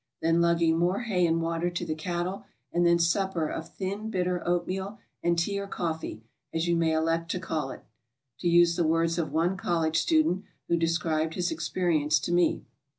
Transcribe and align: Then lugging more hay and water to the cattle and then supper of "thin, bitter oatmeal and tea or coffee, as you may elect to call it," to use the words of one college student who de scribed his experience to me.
Then 0.19 0.41
lugging 0.41 0.79
more 0.79 1.01
hay 1.01 1.27
and 1.27 1.39
water 1.43 1.69
to 1.69 1.85
the 1.85 1.93
cattle 1.93 2.45
and 2.73 2.87
then 2.87 2.97
supper 2.97 3.47
of 3.49 3.75
"thin, 3.75 4.09
bitter 4.09 4.41
oatmeal 4.47 4.97
and 5.21 5.37
tea 5.37 5.59
or 5.59 5.67
coffee, 5.67 6.23
as 6.51 6.67
you 6.67 6.75
may 6.75 6.93
elect 6.95 7.29
to 7.29 7.39
call 7.39 7.69
it," 7.69 7.83
to 8.39 8.47
use 8.47 8.75
the 8.75 8.83
words 8.83 9.19
of 9.19 9.31
one 9.31 9.57
college 9.57 9.99
student 9.99 10.43
who 10.67 10.75
de 10.75 10.87
scribed 10.87 11.35
his 11.35 11.51
experience 11.51 12.17
to 12.21 12.31
me. 12.31 12.65